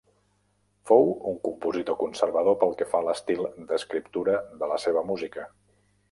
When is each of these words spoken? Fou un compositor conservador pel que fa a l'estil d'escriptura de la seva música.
Fou 0.91 1.09
un 1.31 1.35
compositor 1.47 1.97
conservador 1.99 2.57
pel 2.63 2.73
que 2.79 2.87
fa 2.93 3.01
a 3.05 3.07
l'estil 3.09 3.43
d'escriptura 3.73 4.39
de 4.63 4.71
la 4.73 4.79
seva 4.87 5.05
música. 5.11 5.45